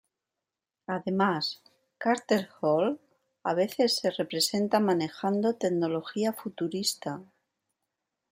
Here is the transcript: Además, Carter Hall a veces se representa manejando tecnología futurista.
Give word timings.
Además, 0.87 1.61
Carter 1.99 2.49
Hall 2.59 2.99
a 3.43 3.53
veces 3.53 3.97
se 3.97 4.09
representa 4.09 4.79
manejando 4.79 5.53
tecnología 5.57 6.33
futurista. 6.33 7.21